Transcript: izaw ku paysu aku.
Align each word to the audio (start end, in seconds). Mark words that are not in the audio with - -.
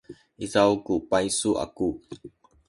izaw 0.45 0.71
ku 0.85 0.93
paysu 1.09 1.51
aku. 1.63 1.87